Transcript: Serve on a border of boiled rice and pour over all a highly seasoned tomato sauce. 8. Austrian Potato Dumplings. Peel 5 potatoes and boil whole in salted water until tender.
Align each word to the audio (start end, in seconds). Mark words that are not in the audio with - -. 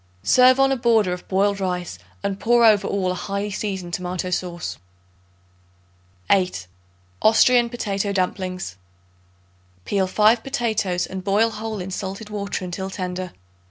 Serve 0.23 0.59
on 0.59 0.71
a 0.71 0.75
border 0.75 1.13
of 1.13 1.27
boiled 1.27 1.59
rice 1.59 1.99
and 2.23 2.39
pour 2.39 2.65
over 2.65 2.87
all 2.87 3.11
a 3.11 3.13
highly 3.13 3.51
seasoned 3.51 3.93
tomato 3.93 4.31
sauce. 4.31 4.79
8. 6.31 6.65
Austrian 7.21 7.69
Potato 7.69 8.11
Dumplings. 8.11 8.77
Peel 9.85 10.07
5 10.07 10.41
potatoes 10.43 11.05
and 11.05 11.23
boil 11.23 11.51
whole 11.51 11.79
in 11.79 11.91
salted 11.91 12.31
water 12.31 12.65
until 12.65 12.89
tender. 12.89 13.31